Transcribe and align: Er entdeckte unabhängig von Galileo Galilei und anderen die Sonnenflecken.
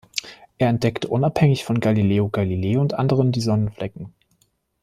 Er 0.57 0.69
entdeckte 0.69 1.07
unabhängig 1.09 1.63
von 1.63 1.79
Galileo 1.79 2.27
Galilei 2.27 2.79
und 2.79 2.95
anderen 2.95 3.31
die 3.31 3.39
Sonnenflecken. 3.39 4.11